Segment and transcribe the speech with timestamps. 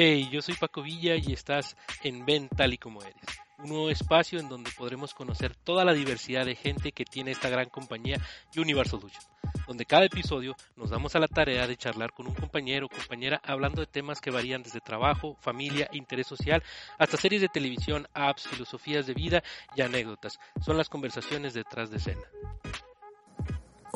[0.00, 3.16] Hey, yo soy Paco Villa y estás en Ven tal y como eres,
[3.58, 7.48] un nuevo espacio en donde podremos conocer toda la diversidad de gente que tiene esta
[7.48, 8.16] gran compañía
[8.56, 9.28] Universal Solutions,
[9.66, 13.40] donde cada episodio nos damos a la tarea de charlar con un compañero o compañera
[13.42, 16.62] hablando de temas que varían desde trabajo, familia, interés social,
[16.96, 19.42] hasta series de televisión, apps, filosofías de vida
[19.74, 20.38] y anécdotas.
[20.64, 22.22] Son las conversaciones detrás de escena.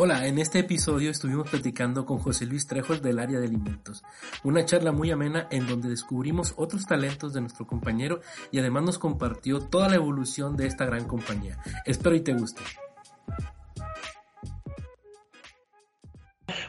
[0.04, 4.02] Hola, en este episodio estuvimos platicando con José Luis Trejos del área de alimentos,
[4.42, 8.20] una charla muy amena en donde descubrimos otros talentos de nuestro compañero
[8.50, 11.56] y además nos compartió toda la evolución de esta gran compañía.
[11.86, 12.62] Espero y te guste.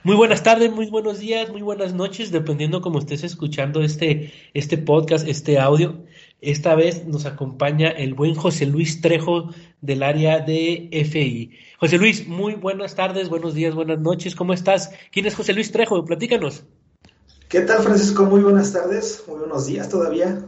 [0.04, 4.78] Muy buenas tardes, muy buenos días, muy buenas noches, dependiendo cómo estés escuchando este, este
[4.78, 6.06] podcast, este audio.
[6.40, 9.50] Esta vez nos acompaña el buen José Luis Trejo
[9.84, 11.52] del área de FI.
[11.78, 14.90] José Luis, muy buenas tardes, buenos días, buenas noches, ¿cómo estás?
[15.12, 16.04] ¿Quién es José Luis Trejo?
[16.06, 16.64] Platícanos.
[17.50, 18.24] ¿Qué tal, Francisco?
[18.24, 20.46] Muy buenas tardes, muy buenos días todavía.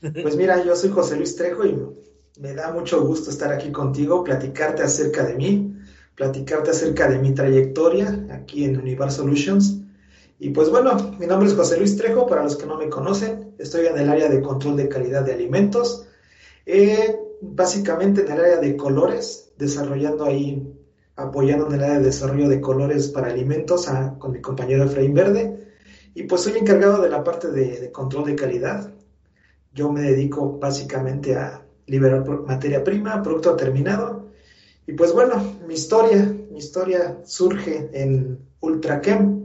[0.00, 1.76] Pues mira, yo soy José Luis Trejo y
[2.40, 5.76] me da mucho gusto estar aquí contigo, platicarte acerca de mí,
[6.14, 9.76] platicarte acerca de mi trayectoria aquí en Universal Solutions
[10.38, 13.52] y pues bueno, mi nombre es José Luis Trejo, para los que no me conocen,
[13.58, 16.06] estoy en el área de control de calidad de alimentos,
[16.64, 20.72] eh, básicamente en el área de colores, desarrollando ahí,
[21.16, 23.86] apoyando en el área de desarrollo de colores para alimentos
[24.18, 25.68] con mi compañero Efraín Verde,
[26.14, 28.92] y pues soy encargado de la parte de, de control de calidad.
[29.72, 34.30] Yo me dedico básicamente a liberar materia prima, producto terminado,
[34.86, 39.40] y pues bueno, mi historia, mi historia surge en Ultrachem,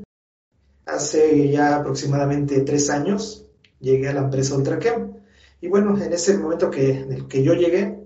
[0.85, 3.47] Hace ya aproximadamente tres años
[3.79, 5.14] llegué a la empresa Ultrachem.
[5.61, 7.99] Y bueno, en ese momento que, en el que yo llegué,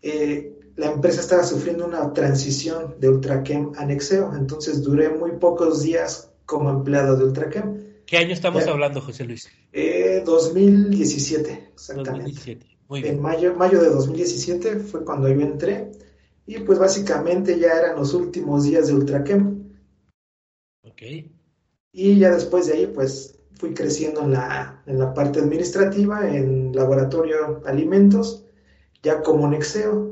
[0.00, 4.34] eh, la empresa estaba sufriendo una transición de Ultrachem a Nexeo.
[4.34, 7.82] Entonces duré muy pocos días como empleado de Ultrachem.
[8.06, 9.48] ¿Qué año estamos hablando, José Luis?
[9.72, 12.10] Eh, 2017, exactamente.
[12.10, 12.66] 2017.
[12.88, 13.14] Muy bien.
[13.14, 15.92] En mayo, mayo de 2017 fue cuando yo entré.
[16.46, 19.72] Y pues básicamente ya eran los últimos días de Ultrachem.
[20.82, 21.02] Ok.
[21.92, 26.72] Y ya después de ahí, pues fui creciendo en la, en la parte administrativa, en
[26.74, 28.44] laboratorio alimentos,
[29.02, 30.10] ya como Nexeo.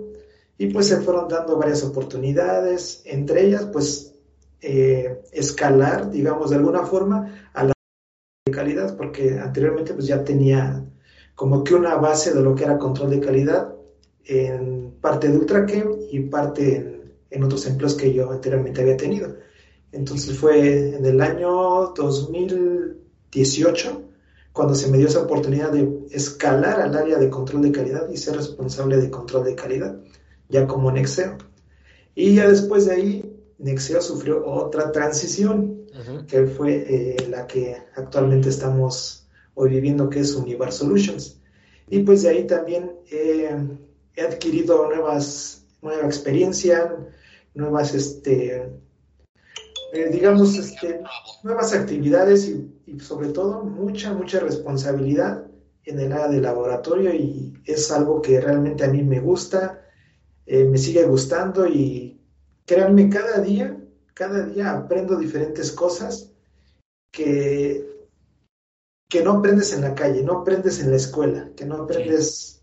[0.59, 4.15] Y pues se fueron dando varias oportunidades, entre ellas, pues
[4.61, 7.73] eh, escalar, digamos, de alguna forma a la
[8.53, 10.85] calidad, porque anteriormente pues ya tenía
[11.35, 13.75] como que una base de lo que era control de calidad
[14.27, 19.35] en parte de Ultrachem y parte en, en otros empleos que yo anteriormente había tenido.
[19.93, 21.95] Entonces fue en el año
[23.33, 24.11] 2018
[24.53, 28.17] cuando se me dio esa oportunidad de escalar al área de control de calidad y
[28.17, 29.97] ser responsable de control de calidad,
[30.49, 31.39] ya como Nexeo.
[32.15, 35.79] Y ya después de ahí, Nexeo sufrió otra transición,
[36.27, 41.41] que fue eh, la que actualmente estamos hoy viviendo, que es Univar Solutions.
[41.89, 46.97] Y pues de ahí también he adquirido nuevas, nueva experiencia,
[47.55, 48.71] nuevas este,
[49.93, 51.03] eh, digamos, este,
[51.43, 55.47] nuevas actividades y, sobre todo mucha, mucha responsabilidad
[55.85, 59.85] en el área de laboratorio y es algo que realmente a mí me gusta,
[60.47, 62.21] eh, me sigue gustando y
[62.67, 63.77] créanme, cada día,
[64.15, 66.33] cada día aprendo diferentes cosas
[67.11, 68.09] que,
[69.09, 72.63] que no aprendes en la calle, no aprendes en la escuela, que no aprendes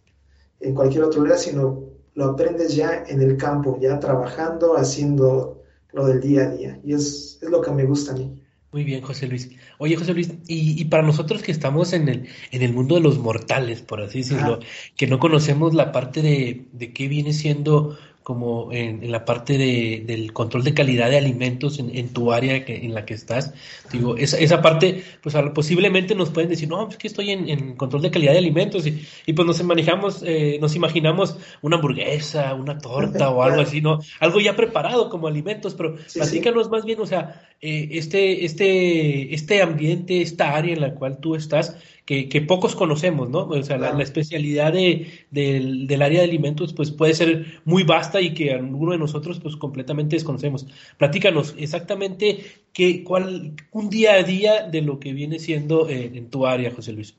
[0.60, 5.57] en cualquier otro lugar, sino lo aprendes ya en el campo, ya trabajando, haciendo
[5.94, 6.80] lo del día a día.
[6.84, 8.42] Y es, es lo que me gusta a mí.
[8.72, 9.50] Muy bien, José Luis.
[9.78, 13.02] Oye, José Luis, y, y, para nosotros que estamos en el, en el mundo de
[13.02, 14.60] los mortales, por así decirlo,
[14.98, 20.04] que no conocemos la parte de, de qué viene siendo como en, la parte de,
[20.06, 23.54] del control de calidad de alimentos en, tu área que, en la que estás.
[23.90, 28.02] Digo, esa, esa parte, pues posiblemente nos pueden decir, no, es que estoy en, control
[28.02, 32.78] de calidad de alimentos y, y pues nos manejamos, eh, nos imaginamos una hamburguesa, una
[32.80, 34.02] torta o algo así, ¿no?
[34.20, 39.62] Algo ya preparado como alimentos, pero platícanos más bien, o sea, eh, este, este, este
[39.62, 43.50] ambiente, esta área en la cual tú estás, que, pocos conocemos, ¿no?
[43.50, 48.34] O sea, la, especialidad de, del, área de alimentos pues puede ser muy vasta y
[48.34, 50.66] que alguno de nosotros pues completamente desconocemos.
[50.98, 56.30] Platícanos exactamente qué, cuál, un día a día de lo que viene siendo eh, en
[56.30, 57.14] tu área, José Luis.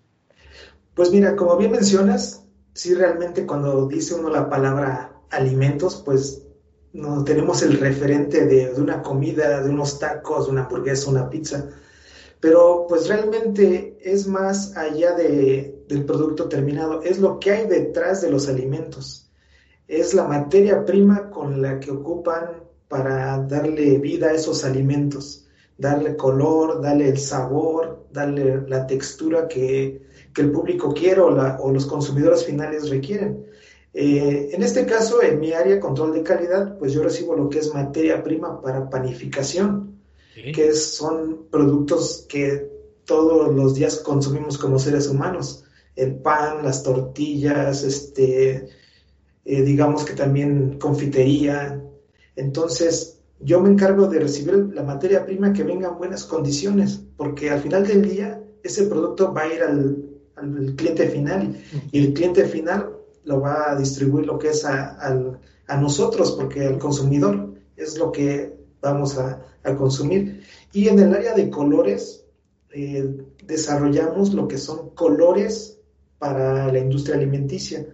[0.95, 6.47] Pues mira, como bien mencionas, sí realmente cuando dice uno la palabra alimentos, pues
[6.95, 11.29] no tenemos el referente de, de una comida, de unos tacos, de una hamburguesa, una
[11.29, 11.69] pizza
[12.41, 18.23] pero pues realmente es más allá de, del producto terminado, es lo que hay detrás
[18.23, 19.31] de los alimentos,
[19.89, 25.47] es la materia prima con la que ocupan para darle vida a esos alimentos,
[25.77, 30.07] darle color, darle el sabor, darle la textura que,
[30.37, 33.45] el público quiere o, o, los consumidores finales requieren.
[33.93, 37.59] Eh, en este caso, en mi área control de calidad, pues yo recibo lo que
[37.59, 39.98] es materia prima para panificación,
[40.55, 42.71] que son productos que
[43.05, 45.65] todos los días consumimos como seres humanos.
[45.97, 48.69] El pan, las tortillas, este,
[49.45, 51.83] eh, digamos que también confitería.
[52.37, 57.51] Entonces, yo me encargo de recibir la materia prima que venga en buenas condiciones, porque
[57.51, 60.05] al final del día ese producto va a ir al,
[60.77, 61.57] cliente final
[61.91, 62.91] y el cliente final
[63.25, 65.17] lo va a distribuir lo que es a,
[65.81, 69.45] nosotros, porque el consumidor es lo que vamos a,
[69.77, 70.45] consumir.
[70.73, 72.25] Y en el área de colores,
[72.71, 75.79] eh, desarrollamos lo que son colores
[76.19, 77.87] para la industria alimenticia,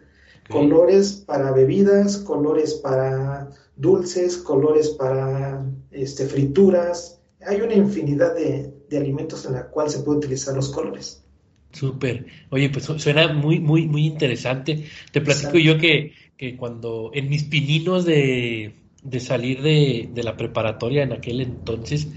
[0.48, 7.20] colores para bebidas, colores para dulces, colores para este, frituras.
[7.44, 11.24] Hay una infinidad de, de alimentos en la cual se puede utilizar los colores.
[11.72, 12.26] Súper.
[12.50, 14.84] Oye, pues suena muy, muy, muy interesante.
[15.10, 20.36] Te platico yo que, que, cuando en mis pininos de, de salir de, de, la
[20.36, 22.08] preparatoria en aquel entonces,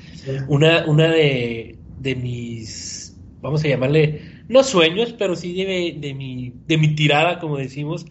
[0.47, 6.53] una, una de, de, mis, vamos a llamarle, no sueños, pero sí de, de, mi,
[6.65, 8.05] de mi tirada, como decimos,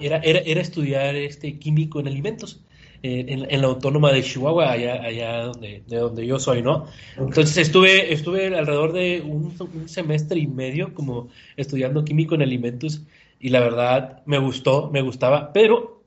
[0.00, 2.60] era, era, era estudiar este químico en alimentos
[3.02, 6.86] en, la autónoma de Chihuahua, allá, allá donde, de donde yo soy, ¿no?
[7.16, 9.54] Entonces estuve, estuve alrededor de un,
[9.88, 13.02] semestre y medio como estudiando químico en alimentos
[13.38, 15.99] y la verdad me gustó, me gustaba, pero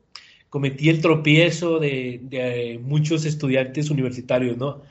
[0.53, 4.83] cometí el tropiezo de, muchos estudiantes universitarios, ¿no?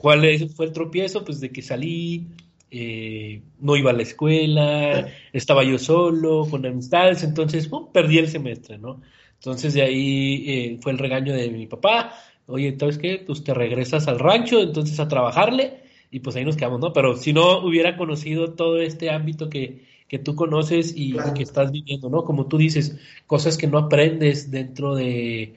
[0.00, 0.22] ¿Cuál
[0.56, 1.26] fue el tropiezo?
[1.26, 2.28] Pues de que salí,
[2.70, 8.78] eh, no iba a la escuela, estaba yo solo, con amistades, entonces perdí el semestre,
[8.78, 9.02] ¿no?
[9.34, 12.14] Entonces de ahí eh, fue el regaño de mi papá,
[12.46, 16.56] oye, entonces qué, pues te regresas al rancho, entonces a trabajarle y pues ahí nos
[16.56, 16.94] quedamos, ¿no?
[16.94, 21.70] Pero si no hubiera conocido todo este ámbito que, que tú conoces y que estás
[21.70, 22.24] viviendo, ¿no?
[22.24, 22.96] Como tú dices,
[23.28, 25.54] cosas que no aprendes dentro de,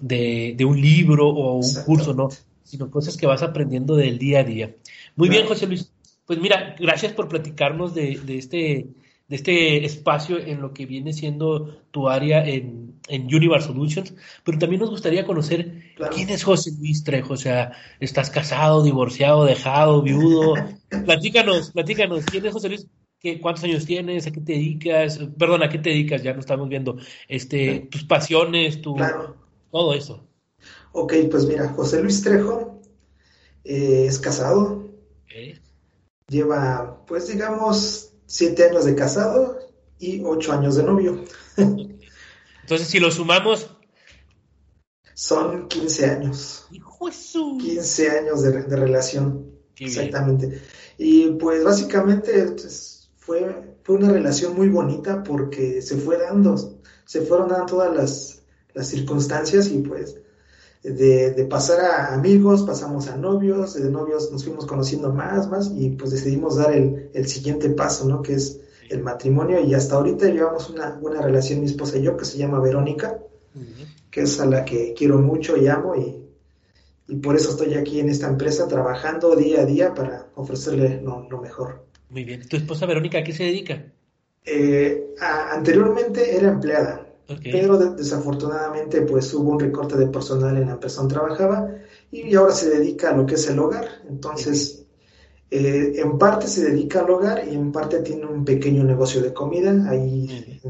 [0.00, 2.28] de, un libro o un curso, ¿no?
[2.62, 4.76] Sino cosas que vas aprendiendo del día a día.
[5.16, 5.90] Muy bien, José Luis.
[6.24, 8.86] Pues mira, gracias por platicarnos de, de este
[9.28, 14.14] de este espacio en lo que viene siendo tu área en, en Universe Solutions,
[14.44, 15.82] pero también nos gustaría conocer
[16.14, 20.54] quién es José Luis Trejo, o sea, ¿estás casado, divorciado, dejado, viudo?
[21.04, 22.86] platícanos, platícanos, ¿quién es José Luis?
[23.26, 24.24] ¿Qué, ¿Cuántos años tienes?
[24.28, 25.18] ¿A qué te dedicas?
[25.36, 26.22] Perdón, ¿a qué te dedicas?
[26.22, 26.96] Ya no estamos viendo.
[27.26, 28.94] Este, tus pasiones, tu,
[29.72, 30.24] todo eso.
[30.92, 32.80] Ok, pues mira, José Luis Trejo
[33.64, 34.92] eh, es casado.
[36.28, 39.58] Lleva, pues digamos, siete años de casado
[39.98, 41.24] y ocho años de novio.
[41.56, 43.72] Entonces, si lo sumamos...
[45.14, 46.68] Son 15 años.
[46.70, 47.10] ¡Hijo
[47.58, 49.50] 15 años de, relación.
[49.76, 50.62] exactamente.
[50.96, 52.95] Y pues básicamente pues,
[53.26, 56.56] fue, fue una relación muy bonita porque se fue dando,
[57.04, 58.42] se fueron dando todas las,
[58.72, 60.16] las circunstancias y pues
[60.94, 65.90] de, pasar a amigos, pasamos a novios, de novios nos fuimos conociendo más, más, y
[65.90, 68.22] pues decidimos dar el, siguiente paso, ¿no?
[68.22, 72.16] Que es el matrimonio, y hasta ahorita llevamos una buena relación mi esposa y yo,
[72.16, 73.18] que se llama Verónica,
[74.10, 76.22] que es a la que quiero mucho y amo, y,
[77.22, 81.85] por eso estoy aquí en esta empresa trabajando día a día para ofrecerle lo, mejor.
[82.10, 82.48] Muy bien.
[82.48, 83.92] ¿Tu esposa Verónica a qué se dedica?
[84.44, 87.06] Eh, anteriormente era empleada,
[87.42, 91.68] pero desafortunadamente pues hubo un recorte de personal en la empresa donde trabajaba
[92.12, 93.88] y ahora se dedica a lo que es el hogar.
[94.08, 94.86] Entonces,
[95.50, 99.32] eh, en parte se dedica al hogar y en parte tiene un pequeño negocio de
[99.32, 100.60] comida ahí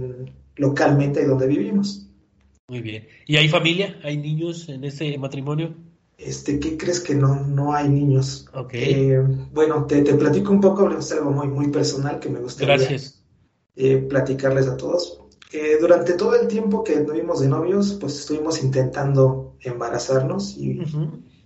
[0.57, 2.07] localmente donde vivimos.
[2.69, 3.07] Muy bien.
[3.27, 4.01] ¿Y hay familia?
[4.03, 5.75] ¿Hay niños en ese matrimonio?
[6.19, 8.47] Este, ¿qué crees que no, no hay niños?
[8.55, 9.11] Okay.
[9.11, 9.21] Eh,
[9.53, 12.97] bueno, te, platico un poco, es algo muy, muy personal que me gustaría
[13.77, 15.21] eh, platicarles a todos
[15.81, 20.81] durante todo el tiempo que tuvimos de novios, pues estuvimos intentando embarazarnos y,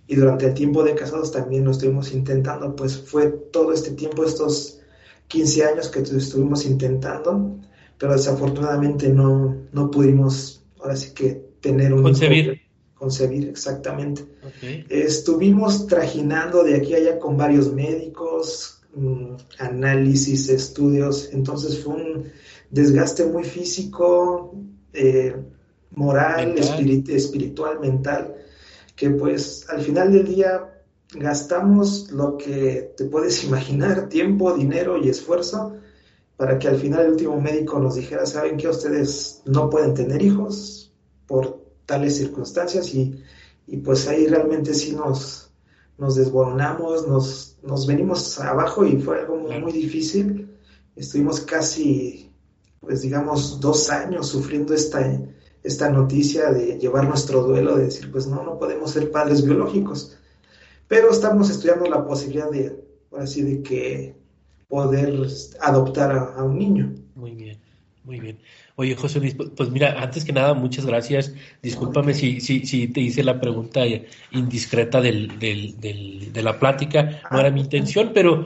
[0.07, 4.23] y, durante el tiempo de casados también lo estuvimos intentando, pues fue todo este tiempo,
[4.23, 4.79] estos
[5.27, 7.57] 15 años que estuvimos intentando,
[7.97, 12.03] pero desafortunadamente no, no pudimos, ahora sí que tener un...
[12.03, 12.61] Concebir.
[13.01, 14.21] Concebir, exactamente.
[14.87, 22.25] Estuvimos trajinando de aquí a allá con varios médicos, mm, análisis, estudios, entonces fue un
[22.69, 24.55] desgaste muy físico,
[24.93, 25.35] eh,
[25.95, 28.35] moral, espiritual, mental,
[28.95, 30.51] que pues al final del día
[31.15, 35.75] gastamos lo que te puedes imaginar, tiempo, dinero y esfuerzo,
[36.37, 40.21] para que al final el último médico nos dijera, saben que ustedes no pueden tener
[40.21, 40.93] hijos
[41.25, 41.60] por
[41.91, 43.21] tales circunstancias y,
[43.67, 45.51] y pues ahí realmente sí nos,
[45.97, 50.49] nos desboronamos, nos, nos venimos abajo y fue algo muy, difícil.
[50.95, 52.31] Estuvimos casi,
[52.79, 55.01] pues digamos, dos años sufriendo esta,
[55.63, 60.17] esta noticia de llevar nuestro duelo, de decir, pues no, no podemos ser padres biológicos.
[60.87, 62.85] Pero estamos estudiando la posibilidad de,
[63.17, 64.15] así, de que
[64.69, 65.27] poder
[65.59, 66.95] adoptar a, un niño.
[67.15, 67.59] Muy bien,
[68.03, 68.39] muy bien.
[68.75, 71.33] Oye, José Luis, pues, mira, antes que nada, muchas gracias.
[71.61, 73.81] Discúlpame si, si, si te hice la pregunta
[74.31, 77.21] indiscreta del, del, del, de la plática.
[77.29, 78.45] No era mi intención, pero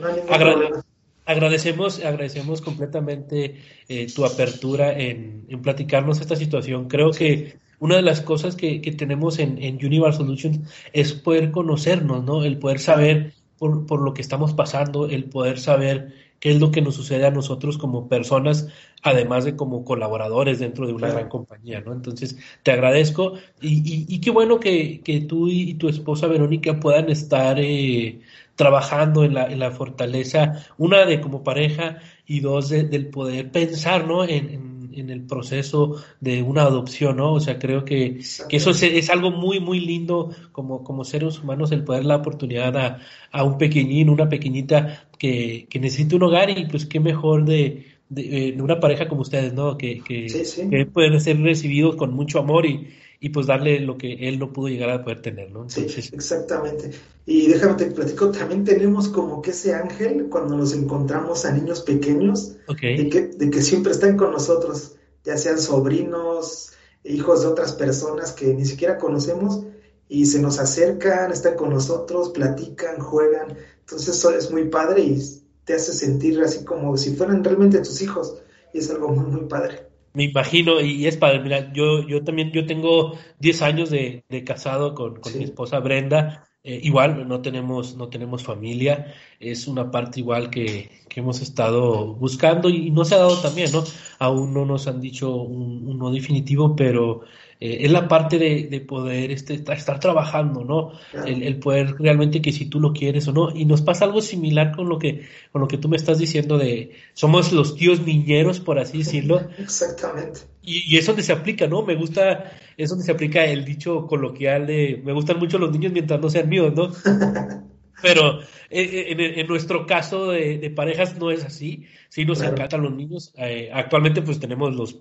[1.24, 3.56] agradecemos, agradecemos completamente
[3.88, 6.88] eh, tu apertura en, en, platicarnos esta situación.
[6.88, 10.60] Creo que una de las cosas que, que tenemos en, en Universal Solutions
[10.92, 12.44] es poder conocernos, ¿no?
[12.44, 16.70] El poder saber por, por lo que estamos pasando, el poder saber qué es lo
[16.70, 18.68] que nos sucede a nosotros como personas,
[19.02, 21.92] además de como colaboradores dentro de una gran compañía, ¿no?
[21.92, 27.10] Entonces, te agradezco y, y, qué bueno que, que, tú y tu esposa Verónica puedan
[27.10, 28.20] estar eh,
[28.54, 34.06] trabajando en la, en la fortaleza, una de como pareja y dos del poder pensar,
[34.06, 34.24] ¿no?
[34.24, 34.65] en en
[34.96, 37.34] el proceso de una adopción, ¿no?
[37.34, 41.84] O sea, creo que, eso es, algo muy, muy lindo como, como seres humanos, el
[41.84, 43.00] poder la oportunidad a,
[43.30, 47.95] a un pequeñín, una pequeñita que, que necesita un hogar y pues qué mejor de,
[48.08, 49.76] de, eh, una pareja como ustedes, ¿no?
[49.76, 50.26] Que, que,
[50.70, 52.88] que pueden ser recibidos con mucho amor y,
[53.20, 55.68] y pues darle lo que él no pudo llegar a poder tener, ¿no?
[55.68, 56.90] sí, exactamente.
[57.24, 61.80] Y déjame te platico, también tenemos como que ese ángel cuando nos encontramos a niños
[61.80, 66.72] pequeños, de, que, de que siempre están con nosotros, ya sean sobrinos,
[67.04, 69.64] hijos de otras personas que ni siquiera conocemos
[70.08, 73.56] y se nos acercan, están con nosotros, platican, juegan.
[73.80, 75.18] Entonces eso es muy padre y
[75.66, 78.38] te hace sentir así como si fueran realmente tus hijos
[78.72, 79.88] y es algo muy, muy padre.
[80.14, 84.94] Me imagino, y es padre, mira, yo, yo también, yo tengo 10 años de, casado
[84.94, 90.48] con, mi esposa Brenda, eh, igual no tenemos, no tenemos familia, es una parte igual
[90.48, 93.84] que, que hemos estado buscando y, no se ha dado también, ¿no?
[94.18, 97.22] Aún no nos han dicho un, un no definitivo, pero
[97.58, 100.92] eh, es la parte de, poder este, estar trabajando, ¿no?
[101.24, 103.54] El, poder realmente que si tú lo quieres o no.
[103.54, 106.58] Y nos pasa algo similar con lo que, con lo que tú me estás diciendo
[106.58, 109.40] de somos los tíos niñeros, por así decirlo.
[109.58, 110.40] Exactamente.
[110.62, 111.82] Y, y es donde se aplica, ¿no?
[111.82, 115.92] Me gusta, es donde se aplica el dicho coloquial de me gustan mucho los niños
[115.92, 116.92] mientras no sean míos, ¿no?
[118.02, 121.86] Pero eh, eh, en, nuestro caso de, parejas no es así.
[122.10, 123.32] Sí nos encantan los niños.
[123.72, 125.00] actualmente pues tenemos los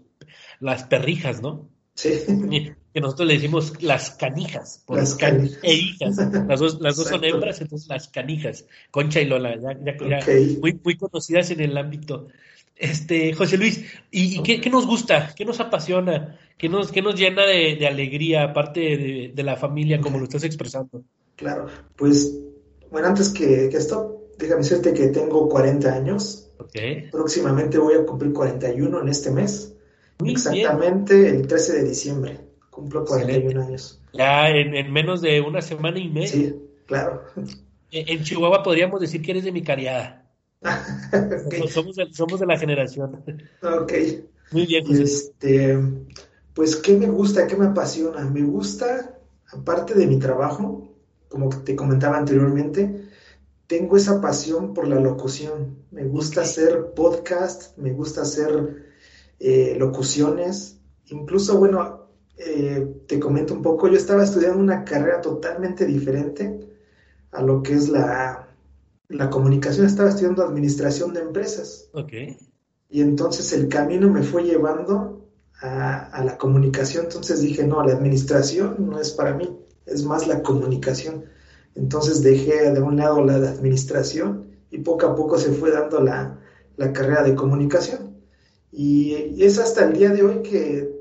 [0.62, 1.70] las perrijas, ¿no?
[2.96, 5.60] Que nosotros le decimos las canijas, por las canijas.
[5.64, 6.16] e hijas.
[6.48, 9.78] Las dos, las dos son hembras, entonces las canijas, Concha y Lola, ya,
[10.62, 12.30] muy, muy conocidas en el ámbito.
[12.78, 15.34] Este, José Luis, ¿y, qué, nos gusta?
[15.36, 16.40] ¿Qué nos apasiona?
[16.58, 21.04] ¿Qué nos, qué nos llena de, alegría, aparte de, la familia, como lo estás expresando?
[21.36, 22.38] Claro, pues,
[22.92, 26.50] bueno, antes que, esto, déjame decirte que tengo 40 años.
[27.12, 29.75] Próximamente voy a cumplir 41 en este mes.
[30.24, 32.40] Exactamente el 13 de diciembre.
[32.70, 34.02] Cumplo 41 años.
[34.14, 36.28] Ya en, menos de una semana y media.
[36.28, 36.56] Sí,
[36.86, 37.24] claro.
[37.92, 40.30] En, Chihuahua podríamos decir que eres de mi cariada.
[41.70, 43.24] somos, de, somos, de, la generación.
[43.62, 43.94] Ok.
[44.52, 45.78] Muy bien, Este,
[46.54, 47.48] pues, ¿qué me gusta?
[47.48, 48.26] ¿Qué me apasiona?
[48.26, 49.18] Me gusta,
[49.52, 50.94] aparte de mi trabajo,
[51.30, 53.10] como te comentaba anteriormente,
[53.68, 55.78] tengo esa pasión por la locución.
[55.92, 58.85] Me gusta hacer podcast, me gusta hacer
[59.40, 65.86] eh, locuciones, incluso, bueno, eh, te comento un poco, yo estaba estudiando una carrera totalmente
[65.86, 66.60] diferente
[67.32, 68.50] a lo que es la,
[69.10, 71.90] la comunicación, estaba estudiando administración de empresas.
[71.94, 72.14] Ok.
[72.90, 75.28] Y entonces el camino me fue llevando
[75.62, 80.28] a, a, la comunicación, entonces dije, no, la administración no es para mí, es más
[80.28, 81.26] la comunicación.
[81.76, 86.00] Entonces dejé de un lado la de administración y poco a poco se fue dando
[86.02, 86.40] la,
[86.78, 88.05] la carrera de comunicación.
[88.78, 90.94] Y es hasta el día de hoy que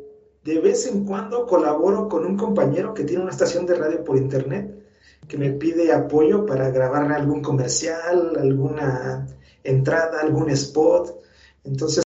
[0.45, 4.17] de vez en cuando colaboro con un compañero que tiene una estación de radio por
[4.17, 4.73] internet
[5.27, 9.27] que me pide apoyo para grabar algún comercial, alguna
[9.65, 11.21] entrada, algún spot.
[11.65, 12.05] Entonces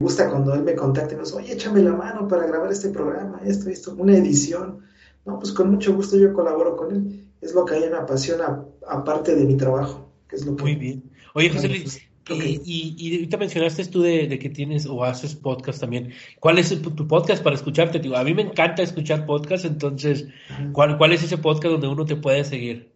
[0.00, 2.72] me gusta cuando él me contacta y me dice, oye, échame la mano para grabar
[2.72, 4.80] este programa, esto, esto, una edición.
[5.26, 7.30] No, pues con mucho gusto yo colaboro con él.
[7.42, 10.12] Es lo que a mí me apasiona, aparte de mi trabajo.
[10.26, 11.10] Que es lo que Muy bien.
[11.34, 16.12] Oye, José Luis, y, y, ahorita mencionaste tú de, que tienes o haces podcast también.
[16.40, 18.00] ¿Cuál es tu podcast para escucharte?
[18.14, 20.26] a mí me encanta escuchar podcast, entonces,
[20.72, 22.92] ¿cuál, ¿cuál es ese podcast donde uno te puede seguir?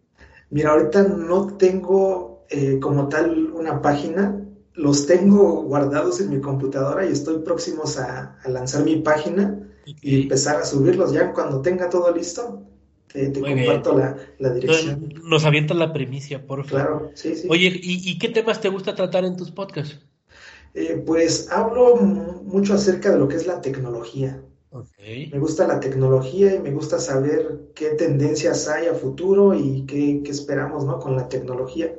[0.49, 4.41] Mira, ahorita no tengo eh, como tal una página,
[4.73, 10.57] los tengo guardados en mi computadora y estoy próximos a, lanzar mi página y empezar
[10.57, 12.63] a subirlos ya cuando tenga todo listo.
[13.11, 15.13] Te, comparto la, dirección.
[15.23, 16.85] Nos, avientas la primicia, por favor.
[16.85, 17.47] Claro, sí, sí.
[17.49, 19.99] Oye, ¿y, qué temas te gusta tratar en tus podcasts?
[20.75, 24.41] Eh, pues hablo mucho acerca de lo que es la tecnología.
[25.01, 30.21] Me gusta la tecnología y me gusta saber qué tendencias hay a futuro y qué,
[30.29, 30.99] esperamos ¿no?
[30.99, 31.95] con la tecnología.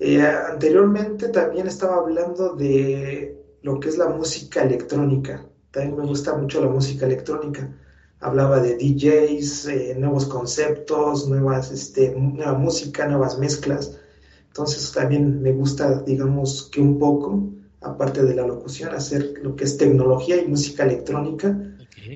[0.00, 5.46] Eh, anteriormente también estaba hablando de lo que es la música electrónica.
[5.70, 7.70] También me gusta mucho la música electrónica.
[8.24, 13.98] Hablaba de DJs, eh, nuevos conceptos, nuevas, este, nueva música, nuevas mezclas.
[14.48, 17.50] Entonces también me gusta, digamos que un poco,
[17.80, 21.56] aparte de la locución, hacer lo que es tecnología y música electrónica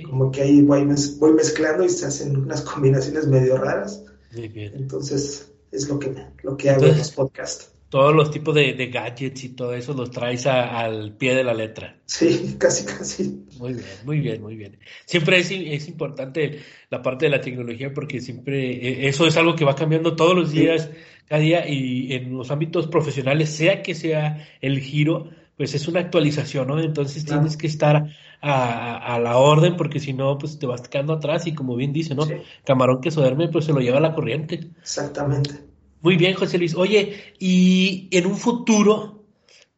[0.09, 0.87] como que ahí voy,
[1.19, 4.05] voy, mezclando y se hacen unas combinaciones medio raras.
[4.33, 7.73] Entonces, es lo que, lo que hago en los podcasts.
[7.88, 11.97] Todos los tipos de, gadgets y todo eso los traes al pie de la letra.
[12.04, 13.47] Sí, casi, casi.
[13.59, 14.78] Muy bien, muy bien, muy bien.
[15.07, 19.57] Siempre es, es importante la parte de la tecnología porque siempre e, eso es algo
[19.57, 20.90] que va cambiando todos los días,
[21.26, 26.00] cada día y en los ámbitos profesionales, sea que sea el giro, pues es una
[26.00, 26.80] actualización, ¿no?
[26.80, 28.07] Entonces tienes que estar
[28.40, 32.14] a, la orden porque si no, pues te vas quedando atrás y como bien dice,
[32.14, 32.26] ¿no?
[32.64, 34.71] Camarón que se duerme, pues se lo lleva a la corriente.
[34.80, 35.67] Exactamente.
[36.00, 36.75] Muy bien, José Luis.
[36.75, 39.25] Oye, y en un futuro,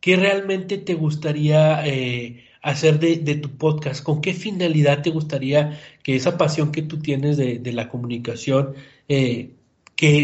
[0.00, 4.03] ¿qué realmente te gustaría eh, hacer de, tu podcast?
[4.03, 8.75] ¿Con qué finalidad te gustaría que esa pasión que tú tienes de, la comunicación
[9.09, 9.55] eh,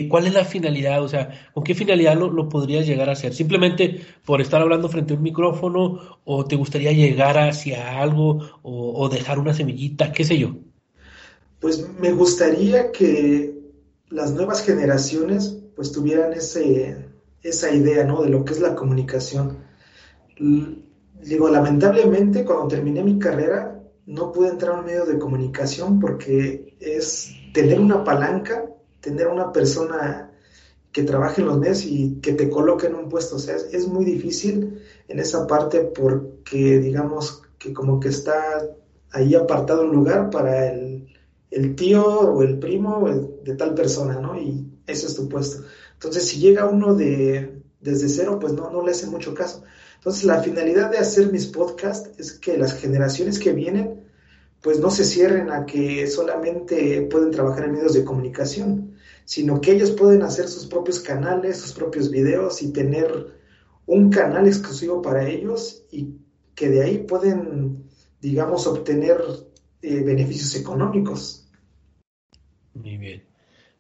[0.09, 1.03] ¿Cuál es la finalidad?
[1.03, 3.35] O sea, ¿con qué finalidad lo, podrías llegar a hacer?
[3.35, 9.09] ¿Simplemente por estar hablando frente a un micrófono o te gustaría llegar hacia algo o,
[9.11, 10.57] dejar una semillita, qué sé yo?
[11.61, 13.55] Pues me gustaría que
[14.09, 16.97] las nuevas generaciones pues tuvieran ese,
[17.43, 18.23] esa idea, ¿no?
[18.23, 19.59] De lo que es la comunicación.
[21.23, 26.77] Digo, lamentablemente cuando terminé mi carrera no pude entrar a un medio de comunicación porque
[26.81, 28.65] es tener una palanca
[29.07, 30.33] tener una persona
[30.91, 33.37] que trabaje en los medios y que te coloque en un puesto.
[33.37, 38.35] O sea, es, muy difícil en esa parte porque digamos que como que está
[39.13, 41.07] ahí apartado un lugar para el,
[41.77, 43.09] tío o el primo
[43.45, 44.37] de tal persona, ¿no?
[44.37, 45.65] Y ese es tu puesto.
[45.95, 49.63] Entonces, si llega uno de desde cero, pues no, no le hace mucho caso.
[49.97, 54.05] Entonces, la finalidad de hacer mis podcasts es que las generaciones que vienen,
[54.63, 59.73] pues no se cierren a que solamente pueden trabajar en medios de comunicación, sino que
[59.73, 63.37] ellos pueden hacer sus propios canales, sus propios videos y tener
[63.87, 66.17] un canal exclusivo para ellos y
[66.55, 67.85] que de ahí pueden,
[68.21, 69.21] digamos, obtener
[69.83, 71.49] eh, beneficios económicos.
[72.75, 73.23] Muy bien,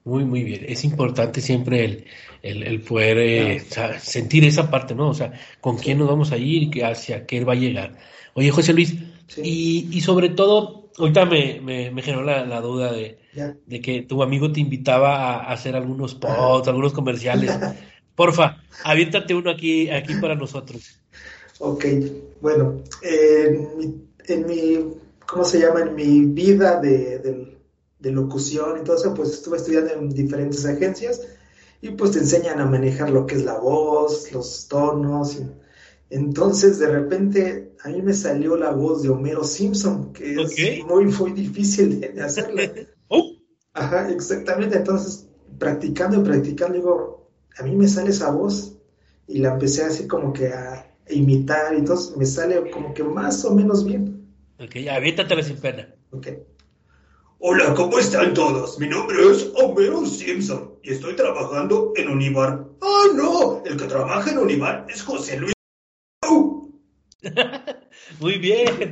[0.07, 0.64] muy, muy bien.
[0.69, 2.05] Es importante siempre
[2.40, 3.61] el, poder eh,
[4.01, 5.09] sentir esa parte, ¿no?
[5.09, 7.99] O sea, con quién nos vamos a ir y hacia qué va a llegar.
[8.35, 8.95] Oye, José Luis,
[9.37, 13.19] y, y sobre todo, ahorita me, me, generó la, duda de,
[13.66, 17.59] de, que tu amigo te invitaba a, hacer algunos posts, algunos comerciales.
[18.14, 21.01] Porfa, aviéntate uno aquí, aquí para nosotros.
[21.59, 21.85] Ok,
[22.40, 24.79] bueno, en, mi,
[25.27, 25.81] ¿cómo se llama?
[25.81, 27.56] En mi vida de,
[28.07, 31.21] de, locución, entonces pues estuve estudiando en diferentes agencias
[31.83, 35.38] y pues te enseñan a manejar lo que es la voz, los tonos.
[36.11, 41.07] entonces de repente a mí me salió la voz de Homero Simpson, que es muy,
[41.07, 42.62] muy difícil de hacerla.
[43.09, 43.37] Oh.
[43.73, 44.79] Ajá, exactamente.
[44.79, 45.29] Entonces,
[45.61, 48.77] practicando y practicando, digo, a mí me sale esa voz
[49.29, 53.45] y la empecé así como que a imitar y entonces me sale como que más
[53.45, 54.27] o menos bien.
[54.59, 55.95] Ok, aviéntatela sin pena.
[56.11, 56.29] Ok.
[57.38, 58.79] Hola, ¿cómo están todos?
[58.79, 62.64] Mi nombre es Homero Simpson y estoy trabajando en Univar.
[62.81, 63.62] ¡Ah, no!
[63.66, 65.53] El que trabaja en Univar es José Luis.
[68.20, 68.88] muy bien,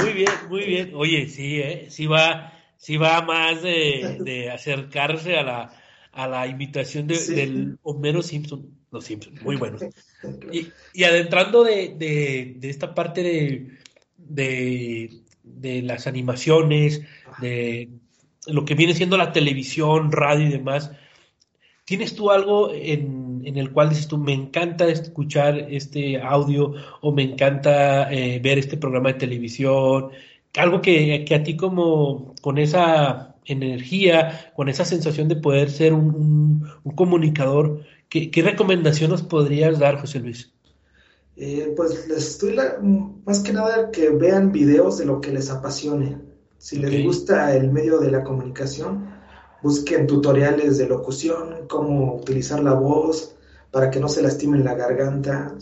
[0.00, 0.92] muy bien, muy bien.
[0.94, 1.86] Oye, sí, ¿eh?
[1.90, 8.22] sí va, sí va más de, acercarse a la, a la imitación de, del Homero
[8.22, 9.82] Simpson, los Simpsons, muy buenos.
[10.92, 13.78] Y, adentrando de, de, esta parte de,
[14.16, 15.22] de,
[15.82, 17.02] las animaciones,
[17.40, 17.88] de
[18.46, 20.92] lo que viene siendo la televisión, radio y demás,
[21.84, 27.12] ¿tienes tú algo en en el cual dices tú, me encanta escuchar este audio o
[27.12, 30.10] me encanta eh, ver este programa de televisión,
[30.56, 36.68] algo que, a ti como con esa energía, con esa sensación de poder ser un,
[36.94, 40.52] comunicador, ¿qué, ¿qué, recomendación nos podrías dar, José Luis?
[41.36, 42.56] Eh, pues les estoy
[43.24, 46.18] más que nada que vean videos de lo que les apasione.
[46.58, 49.08] Si les gusta el medio de la comunicación,
[49.62, 53.34] busquen tutoriales de locución, cómo utilizar la voz
[53.70, 55.56] para que no se lastimen la garganta.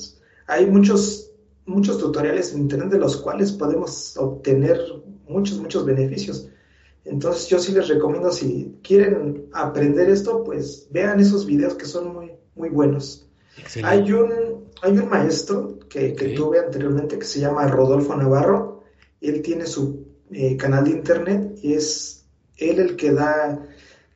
[0.47, 1.31] Hay muchos,
[1.67, 4.81] muchos tutoriales en internet de los cuales podemos obtener
[5.29, 6.49] muchos, muchos beneficios.
[7.05, 12.13] Entonces yo sí les recomiendo, si quieren aprender esto, pues vean esos videos que son
[12.13, 13.27] muy, muy buenos.
[13.83, 18.85] Hay un, hay un maestro que, tuve anteriormente que se llama Rodolfo Navarro.
[19.21, 23.67] Él tiene su eh, canal de internet y es él el que da,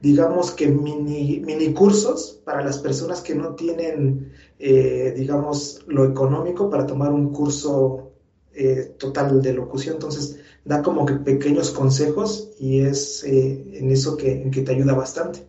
[0.00, 6.68] digamos que mini, mini cursos para las personas que no tienen, eh, digamos, lo económico
[6.70, 8.12] para tomar un curso
[8.54, 9.94] eh, total de locución.
[9.94, 15.46] Entonces, da como que pequeños consejos y es en eso que, que te ayuda bastante.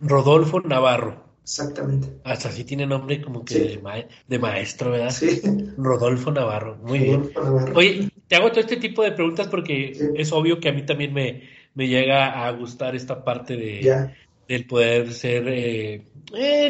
[0.00, 1.25] Rodolfo Navarro.
[1.46, 2.08] Exactamente.
[2.24, 3.80] Hasta así tiene nombre como que
[4.26, 5.10] de, maestro, ¿verdad?
[5.10, 5.40] Sí.
[5.76, 6.76] Rodolfo Navarro.
[6.82, 7.30] Muy bien.
[7.72, 11.14] Oye, te hago todo este tipo de preguntas porque es obvio que a mí también
[11.14, 14.10] me, me llega a gustar esta parte de,
[14.48, 16.02] del poder ser eh,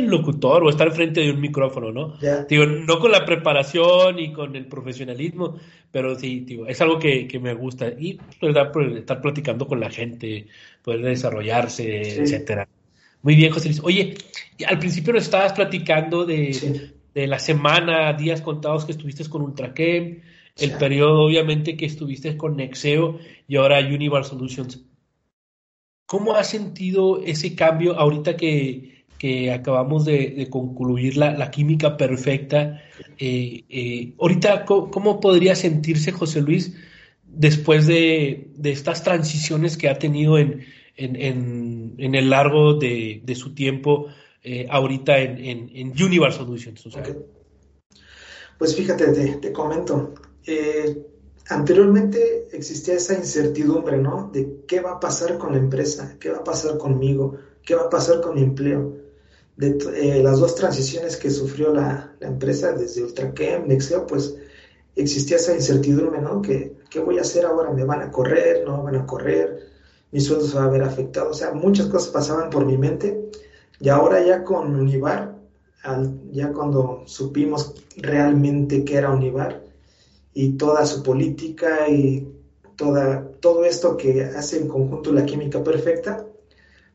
[0.01, 2.19] locutor o estar frente de un micrófono, ¿no?
[2.47, 5.57] Digo, no con la preparación y con el profesionalismo,
[5.91, 7.89] pero sí, digo, es algo que, me gusta.
[7.89, 8.71] Y ¿verdad?
[8.71, 10.49] Pues, estar platicando con la gente,
[10.83, 12.69] poder desarrollarse, etcétera.
[13.27, 13.81] Muy bien, José Luis.
[13.83, 14.15] Oye,
[14.69, 20.21] al principio nos estabas platicando de, la semana, días contados que estuviste con Ultrachem,
[20.57, 24.81] el periodo obviamente que estuviste con Nexeo y ahora Univar Solutions.
[26.07, 29.03] ¿Cómo has sentido ese cambio ahorita que,
[29.53, 32.81] acabamos de, concluir la, química perfecta?
[33.19, 36.77] Eh, eh, ahorita, ¿cómo, podría sentirse José Luis
[37.37, 40.65] después de, de estas transiciones que ha tenido en,
[40.97, 44.07] en, en, el largo de, de su tiempo
[44.43, 46.89] eh, ahorita en, Universal Solutions.
[48.59, 50.15] Pues fíjate, te, comento.
[50.47, 51.05] Eh,
[51.49, 54.31] anteriormente existía esa incertidumbre, ¿no?
[54.33, 57.83] De qué va a pasar con la empresa, qué va a pasar conmigo, qué va
[57.83, 58.97] a pasar con mi empleo.
[59.57, 64.37] De eh, las dos transiciones que sufrió la, la empresa desde Ultrachem, Nexeo, pues
[64.97, 66.43] existía esa incertidumbre, ¿no?
[66.43, 67.71] ¿Qué, ¿Qué voy a hacer ahora?
[67.71, 68.65] ¿Me van a correr?
[68.67, 69.77] ¿No van a correr?
[70.17, 71.31] mi sueldo se va a ver afectado.
[71.31, 73.31] O sea, muchas cosas pasaban por mi mente.
[73.81, 75.37] Y ahora ya con Univar,
[76.33, 79.63] ya cuando supimos realmente qué era Univar
[80.33, 82.29] y toda su política y
[82.77, 86.25] toda, todo esto que hace en conjunto la química perfecta,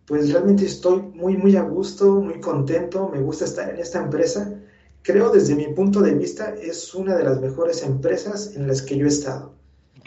[0.06, 4.60] pues realmente estoy muy, muy a gusto, muy contento, me gusta estar en esta empresa.
[5.04, 8.98] Creo desde mi punto de vista es una de las mejores empresas en las que
[8.98, 9.54] yo he estado.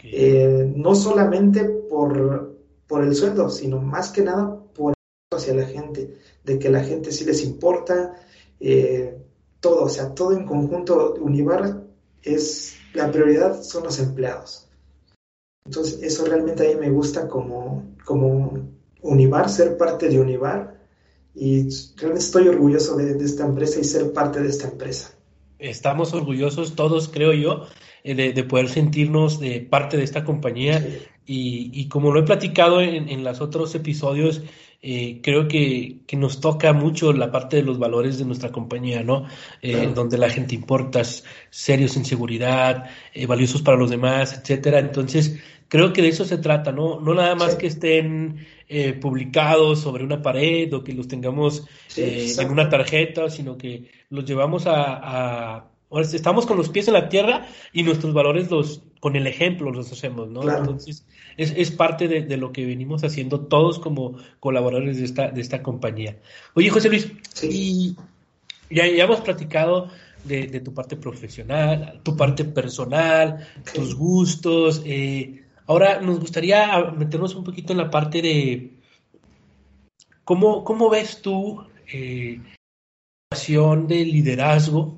[0.03, 4.93] Eh, no solamente por, por el sueldo, sino más que nada por
[5.33, 8.13] hacia la gente, de que la gente sí les importa,
[8.59, 9.17] eh,
[9.59, 11.83] todo, o sea, todo en conjunto, Univar
[12.21, 14.69] es, la prioridad son los empleados.
[15.65, 18.69] Entonces, eso realmente a mí me gusta como, como
[19.01, 20.74] Univar, ser parte de Univar,
[21.35, 25.11] y realmente estoy orgulloso de, esta empresa y ser parte de esta empresa.
[25.59, 27.65] Estamos orgullosos todos, creo yo,
[28.03, 30.85] eh, de, poder sentirnos de parte de esta compañía.
[31.27, 34.43] Y, como lo he platicado en, en los otros episodios,
[34.87, 39.01] eh, creo que, que, nos toca mucho la parte de los valores de nuestra compañía,
[39.01, 39.25] ¿no?
[39.63, 41.01] Eh, donde la gente importa,
[41.49, 44.77] serios en seguridad, eh, valiosos para los demás, etcétera.
[44.77, 46.99] Entonces, creo que de eso se trata, ¿no?
[46.99, 48.45] No nada más que estén
[48.99, 54.65] publicados sobre una pared o que los tengamos en una tarjeta, sino que los llevamos
[54.67, 55.69] a, a
[56.01, 59.91] estamos con los pies en la tierra y nuestros valores los con el ejemplo los
[59.91, 60.41] hacemos, ¿no?
[60.41, 61.05] Entonces,
[61.37, 65.61] es, es parte de, lo que venimos haciendo todos como colaboradores de esta, de esta
[65.61, 66.17] compañía.
[66.55, 67.11] Oye, José Luis,
[67.43, 67.95] y
[68.71, 69.89] ya, ya, hemos platicado
[70.23, 74.81] de, tu parte profesional, tu parte personal, tus gustos.
[74.85, 78.79] Eh, ahora nos gustaría meternos un poquito en la parte de
[80.23, 82.41] cómo, cómo ves tú eh,
[83.87, 84.97] de liderazgo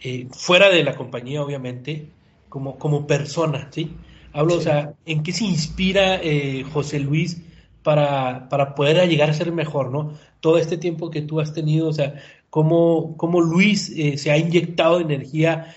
[0.00, 2.08] eh, fuera de la compañía, obviamente,
[2.48, 3.96] como, como persona, ¿sí?
[4.32, 7.40] Hablo, o sea, ¿en qué se inspira eh, José Luis
[7.82, 10.12] para, para poder llegar a ser mejor, ¿no?
[10.40, 12.14] Todo este tiempo que tú has tenido, o sea,
[12.50, 15.74] cómo, cómo Luis eh, se ha inyectado energía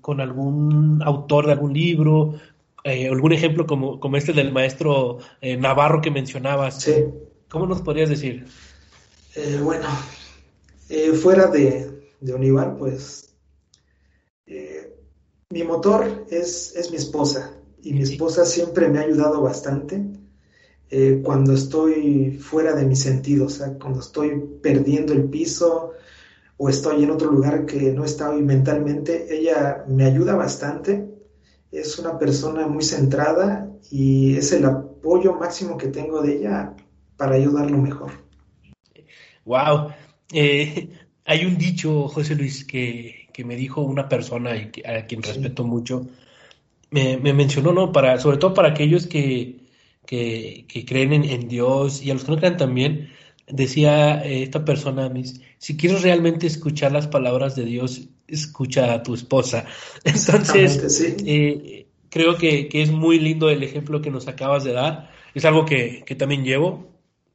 [0.00, 2.34] con algún autor de algún libro,
[2.84, 5.18] algún ejemplo como, como este del maestro
[5.58, 6.82] Navarro que mencionabas.
[6.82, 7.04] Sí.
[7.48, 8.46] ¿Cómo nos podrías decir?
[9.62, 9.86] bueno,
[11.22, 13.34] fuera de, de Univar, pues
[15.52, 20.02] mi motor es, es mi esposa y mi esposa siempre me ha ayudado bastante
[20.90, 25.92] eh, cuando estoy fuera de mi sentido, o sea, cuando estoy perdiendo el piso
[26.58, 31.11] o estoy en otro lugar que no estaba mentalmente, ella me ayuda bastante,
[31.72, 36.76] es una persona muy centrada y es el apoyo máximo que tengo de ella
[37.16, 38.12] para ayudarlo mejor.
[39.44, 39.88] Wow.
[40.32, 40.90] Eh,
[41.24, 45.64] hay un dicho, José Luis, que que me dijo una persona y a quien respeto
[45.64, 46.06] mucho,
[46.90, 47.90] me, mencionó, ¿no?
[47.92, 49.60] Para, sobre todo para aquellos que,
[50.06, 53.10] que, creen en, Dios y a los que no crean también,
[53.52, 59.02] decía eh, esta persona, mis, si quieres realmente escuchar las palabras de Dios, escucha a
[59.02, 59.66] tu esposa.
[60.04, 65.10] Entonces, eh, creo que, es muy lindo el ejemplo que nos acabas de dar.
[65.34, 66.90] Es algo que, también llevo.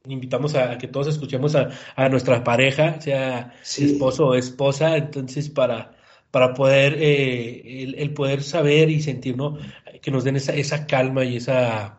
[0.06, 5.96] Invitamos a, que todos escuchemos a, nuestra pareja, sea esposo o esposa, entonces para,
[6.30, 9.58] para poder eh, el, poder saber y sentir, ¿no?
[10.00, 11.97] Que nos den esa, esa calma y esa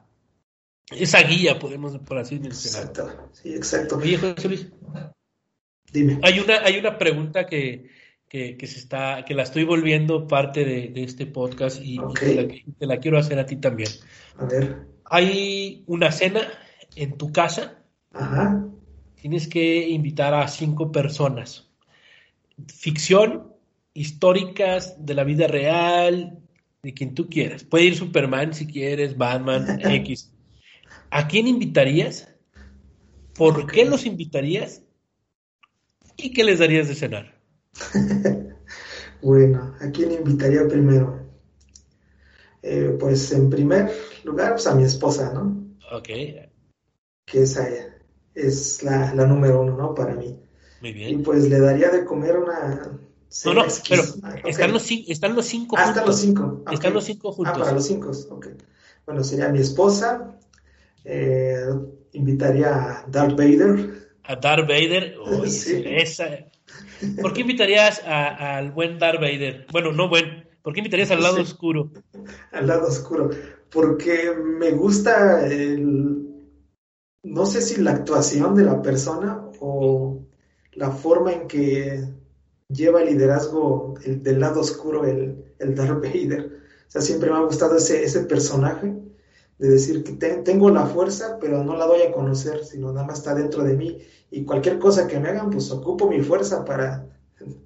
[0.91, 2.89] esa guía, podemos por así mencionar.
[2.89, 3.97] Exacto, sí, exacto.
[3.97, 4.67] Oye, José Luis.
[5.91, 6.19] Dime.
[6.23, 7.89] Hay una, hay una pregunta que,
[8.27, 13.17] que, se está, que la estoy volviendo parte de, este podcast y, te, la, quiero
[13.17, 13.89] hacer a ti también.
[14.37, 14.87] A ver.
[15.05, 16.41] Hay una cena
[16.95, 17.83] en tu casa.
[18.11, 18.65] Ajá.
[19.15, 21.69] Tienes que invitar a cinco personas.
[22.67, 23.53] Ficción,
[23.93, 26.39] históricas, de la vida real,
[26.83, 27.63] de quien tú quieras.
[27.63, 30.31] Puede ir Superman si quieres, Batman, X.
[31.11, 32.27] ¿A quién invitarías?
[33.35, 34.83] ¿Por qué los invitarías?
[36.17, 37.39] ¿Y qué les darías de cenar?
[39.21, 41.19] bueno, ¿a quién invitaría primero?
[42.61, 43.91] Eh, pues en primer
[44.23, 45.77] lugar, pues a mi esposa, ¿no?
[45.91, 46.07] Ok.
[47.25, 47.67] Que esa
[48.35, 49.95] es la, número uno, ¿no?
[49.95, 50.37] Para mí.
[50.81, 51.19] Muy bien.
[51.19, 52.91] Y pues le daría de comer una...
[53.45, 54.03] No, no, pero
[54.43, 56.63] están, los, están los cinco ah, están los cinco.
[56.71, 57.53] Están los cinco juntos.
[57.55, 58.47] Ah, para los cinco, ok.
[59.05, 60.39] Bueno, sería mi esposa,
[61.05, 61.65] eh,
[62.13, 64.09] invitaría a Darth Vader.
[64.23, 65.15] A Darth Vader,
[67.21, 69.65] ¿Por qué invitarías al buen Darth Vader?
[69.71, 71.91] Bueno, no buen, ¿por qué invitarías al lado oscuro?
[72.51, 73.29] Al lado oscuro,
[73.69, 76.27] porque me gusta el,
[77.23, 80.25] no sé si la actuación de la persona o
[80.73, 82.03] la forma en que
[82.67, 86.59] lleva el liderazgo del lado oscuro el, el Darth Vader.
[86.87, 88.93] O sea, siempre me ha gustado ese, ese personaje
[89.59, 93.19] de decir que tengo la fuerza, pero no la doy a conocer, sino nada más
[93.19, 93.97] está dentro de mí.
[94.31, 97.05] Y cualquier cosa que me hagan, pues ocupo mi fuerza para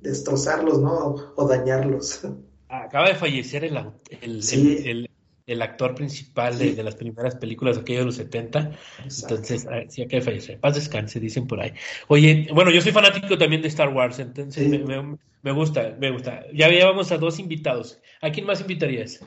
[0.02, 1.16] destrozarlos, ¿no?
[1.36, 2.22] O dañarlos.
[2.68, 3.78] Acaba de fallecer el,
[4.22, 5.10] el,
[5.46, 8.72] el, actor principal de, las primeras películas, aquello de los 70.
[9.04, 10.60] Entonces, ah, sí, acaba de fallecer.
[10.60, 11.74] Paz descanse, dicen por ahí.
[12.08, 16.44] Oye, bueno, yo soy fanático también de Star Wars, entonces me, me, gusta, me gusta.
[16.56, 18.00] Ya llevamos a dos invitados.
[18.22, 19.24] ¿A quién más invitarías?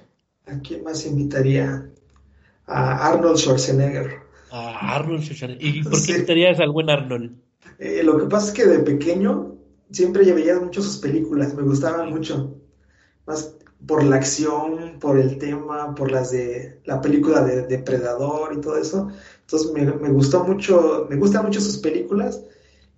[0.46, 1.88] ¿A quién más invitaría?
[2.66, 4.20] A Arnold Schwarzenegger.
[4.50, 5.64] A Arnold Schwarzenegger.
[5.64, 7.36] ¿Y por qué invitarías al buen Arnold?
[7.78, 9.56] Eh, lo que pasa es que de pequeño
[9.90, 12.56] siempre veía mucho sus películas, me gustaban mucho.
[13.26, 18.60] Más por la acción, por el tema, por las de la película de Depredador y
[18.60, 19.08] todo eso.
[19.42, 22.42] Entonces me, me, gustó mucho, me gustan mucho sus películas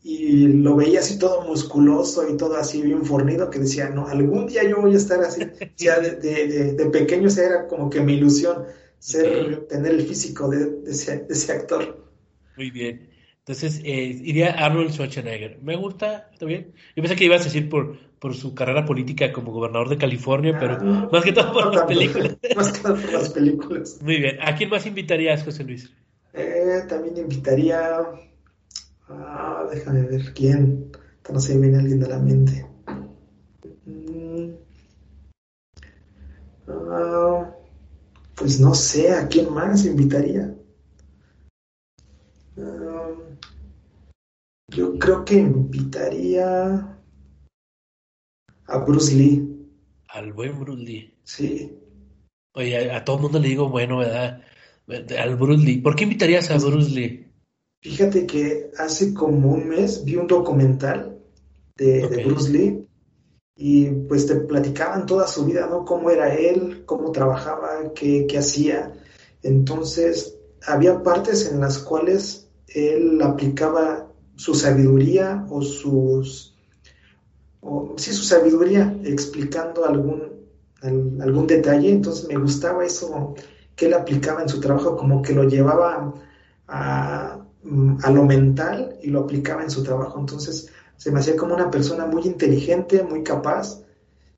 [0.03, 4.47] y lo veía así todo musculoso y todo así bien fornido que decía, no, algún
[4.47, 5.43] día yo voy a estar así.
[5.61, 8.65] o sea, de, de, de, pequeño esa era como que mi ilusión
[8.99, 12.05] ser, tener el físico de, ese, actor.
[12.57, 13.09] Muy bien.
[13.39, 15.59] Entonces, eh, iría Arnold Schwarzenegger.
[15.63, 16.75] Me gusta, está bien.
[16.95, 20.59] Yo pensé que ibas a decir por, por su carrera política como gobernador de California,
[20.59, 22.37] pero ah, más que todo por las películas.
[22.57, 23.99] Más que todo por las películas.
[24.03, 24.39] Muy bien.
[24.43, 25.91] ¿A quién más invitarías, José Luis?
[26.35, 28.03] Eh, también invitaría.
[29.09, 30.93] Ah, déjame ver quién.
[31.33, 32.67] No se me viene alguien de la mente.
[33.87, 34.51] Mm.
[36.69, 37.18] Ah,
[38.38, 40.55] pues no sé a quién más invitaría.
[42.57, 43.37] Um,
[44.68, 46.96] yo creo que invitaría
[48.66, 49.66] a Bruce Lee.
[50.09, 51.14] Al buen Bruce Lee.
[51.24, 51.77] Sí.
[52.55, 54.42] Oye, a, todo el mundo le digo, bueno, ¿verdad?
[55.18, 55.79] Al Bruce Lee.
[55.79, 57.27] ¿Por qué invitarías a Bruce Lee?
[57.83, 61.18] Fíjate que hace como un mes vi un documental
[61.77, 62.88] de, de Bruce Lee
[63.61, 65.85] y pues te platicaban toda su vida, ¿no?
[65.85, 68.92] Cómo era él, cómo trabajaba, qué, hacía.
[69.42, 76.57] Entonces, había partes en las cuales él aplicaba su sabiduría o sus,
[77.61, 80.47] o, sí, su sabiduría explicando algún,
[80.81, 81.90] algún detalle.
[81.90, 83.35] Entonces me gustaba eso
[83.75, 86.14] que él aplicaba en su trabajo, como que lo llevaba
[86.68, 87.44] a,
[88.03, 90.21] a lo mental y lo aplicaba en su trabajo.
[90.21, 90.68] Entonces,
[90.99, 93.83] se me hacía como una persona muy inteligente, muy capaz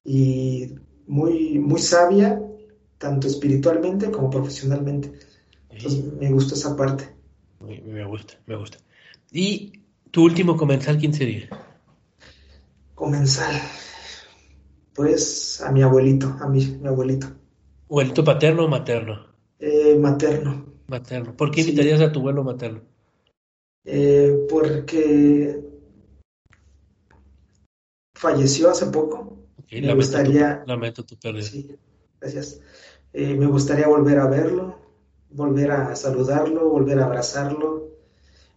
[0.05, 0.75] y
[1.07, 2.41] muy, muy sabia,
[2.99, 5.13] tanto espiritualmente como profesionalmente.
[5.71, 7.09] Entonces me gusta esa parte.
[7.61, 8.77] Me gusta, me gusta.
[9.33, 9.73] ¿Y
[10.11, 11.49] tu último comensal quién sería?
[12.95, 13.55] Comensal.
[14.95, 17.27] Pues a mi abuelito, a mi, mi abuelito.
[17.89, 19.27] ¿Abuelito paterno o materno?
[19.59, 20.67] Eh, materno.
[20.89, 21.35] Materno.
[21.35, 22.83] ¿Por qué invitarías a tu abuelo materno?
[23.85, 25.70] Eh, porque
[28.21, 29.39] falleció hace poco.
[29.71, 30.63] me gustaría.
[30.67, 31.43] lamento tu pérdida.
[31.43, 31.77] Sí,
[32.21, 32.61] gracias.
[33.13, 34.81] Eh, me gustaría volver a verlo
[35.31, 37.89] volver a saludarlo, volver a abrazarlo.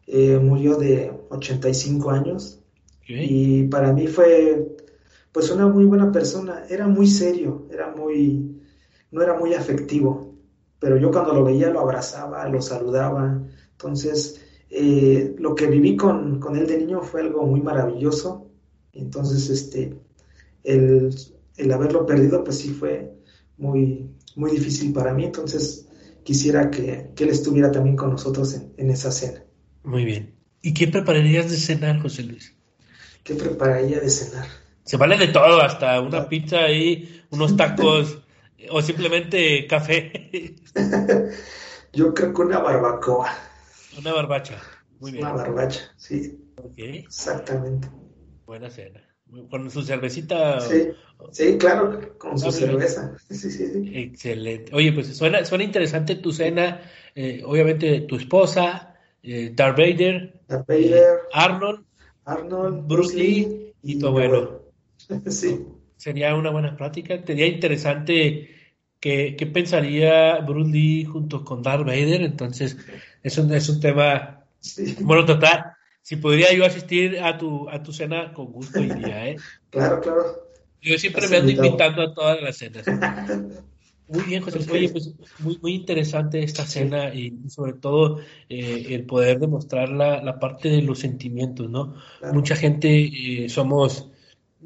[0.06, 2.60] Eh, murió de 85 años
[3.08, 4.76] y para mí fue
[5.32, 6.66] pues una muy buena persona.
[6.70, 8.62] Era muy serio, era muy,
[9.12, 10.36] no era muy afectivo,
[10.80, 13.42] pero yo cuando lo veía lo abrazaba, lo saludaba.
[13.72, 18.43] Entonces, eh, lo que viví con, con, él de niño fue algo muy maravilloso.
[18.94, 19.98] Entonces, este,
[20.64, 21.14] el,
[21.58, 23.14] el haberlo perdido, pues sí fue
[23.58, 25.26] muy, muy difícil para mí.
[25.26, 25.88] Entonces,
[26.24, 29.44] quisiera que, él estuviera también con nosotros en, esa cena.
[29.84, 30.36] Muy bien.
[30.62, 32.56] ¿Y qué prepararías de cenar, José Luis?
[33.24, 34.48] ¿Qué prepararía de cenar?
[34.84, 38.20] Se vale de todo, hasta una pizza ahí, unos tacos
[38.70, 40.56] o simplemente café.
[41.94, 43.30] Yo creo que una barbacoa.
[43.98, 44.60] Una barbacha.
[45.00, 45.26] Muy bien.
[45.26, 46.40] Una barbacha, sí.
[46.78, 47.88] Exactamente.
[48.54, 49.02] Buena cena.
[49.50, 50.60] Con su cervecita.
[50.60, 50.90] Sí,
[51.32, 53.18] sí claro, con su cerveza.
[53.28, 54.72] Sí, sí, Excelente.
[54.76, 56.82] Oye, pues suena, suena interesante tu cena.
[57.16, 61.84] Eh, obviamente tu esposa, eh, Darth Vader, Darth Vader Arnold,
[62.26, 64.72] Arnold, Bruce Lee y, tu abuelo.
[65.30, 65.66] Sí.
[65.98, 67.20] Sería una buena práctica.
[67.26, 68.52] Sería interesante
[69.00, 72.22] qué, qué pensaría Bruce Lee junto con Darth Vader.
[72.22, 72.78] Entonces,
[73.24, 74.46] es un, es un tema.
[75.02, 75.73] Bueno, total
[76.04, 79.38] si podría yo asistir a tu, a tu cena, con gusto iría, ¿eh?
[79.72, 80.24] Claro, claro.
[80.82, 82.86] Yo siempre me ando invitando a todas las cenas.
[84.10, 84.60] Muy bien, José.
[84.70, 90.22] Oye, pues muy, muy interesante esta cena y sobre todo eh, el poder demostrar la,
[90.22, 91.96] la, parte de los sentimientos, ¿no?
[92.34, 94.12] Mucha gente eh, somos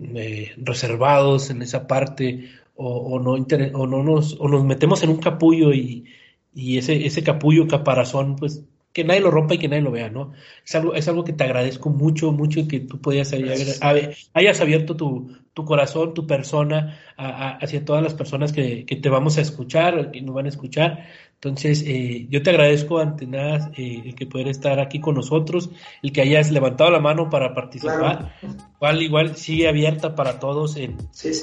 [0.02, 5.12] eh, reservados en esa parte o, o no o no nos, o nos metemos en
[5.12, 6.06] un capullo y,
[6.54, 8.66] y ese, ese capullo, caparazón, pues
[8.98, 10.34] que nadie lo rompa y que nadie lo vea, ¿no?
[10.66, 13.32] Es algo, es algo que te agradezco mucho, mucho que tú podías
[14.34, 19.40] hayas abierto tu, tu corazón, tu persona hacia todas las personas que, que, te vamos
[19.40, 21.08] a escuchar, que nos van a escuchar.
[21.34, 25.72] Entonces, eh, yo te agradezco ante nada eh, el que poder estar aquí con nosotros,
[26.04, 28.36] el que hayas levantado la mano para participar.
[28.76, 30.96] Igual, igual sigue abierta para todos el,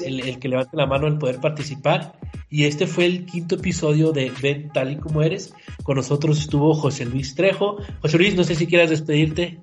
[0.05, 2.13] el, que levante la mano, el poder participar.
[2.49, 5.53] Y este fue el quinto episodio de Ven tal y como eres.
[5.83, 7.79] Con nosotros estuvo José Luis Trejo.
[8.01, 9.59] José Luis, no sé si quieras despedirte.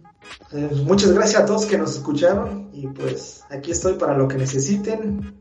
[0.53, 4.37] Eh, muchas gracias a todos que nos escucharon y pues aquí estoy para lo que
[4.37, 5.39] necesiten.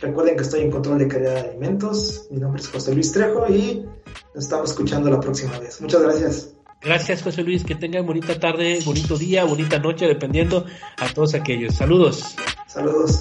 [0.00, 2.26] Recuerden que estoy en control de calidad de alimentos.
[2.30, 3.86] Mi nombre es José Luis Trejo y
[4.34, 5.80] nos estamos escuchando la próxima vez.
[5.80, 6.54] Muchas gracias.
[6.80, 7.64] Gracias, José Luis.
[7.64, 10.66] Que tengan bonita tarde, bonito día, bonita noche, dependiendo
[10.98, 11.74] a todos aquellos.
[11.74, 12.34] Saludos.
[12.66, 13.18] Saludos.